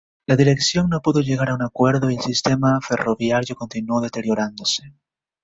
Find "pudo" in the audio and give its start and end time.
0.99-1.19